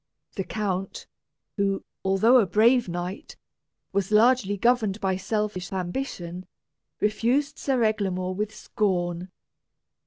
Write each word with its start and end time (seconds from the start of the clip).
The 0.35 0.43
count, 0.43 1.05
who, 1.57 1.83
although 2.03 2.37
a 2.39 2.47
brave 2.47 2.89
knight, 2.89 3.35
was 3.93 4.11
largely 4.11 4.57
governed 4.57 4.99
by 4.99 5.15
selfish 5.15 5.71
ambition, 5.71 6.47
refused 6.99 7.59
Sir 7.59 7.83
Eglamour 7.83 8.33
with 8.33 8.51
scorn. 8.51 9.29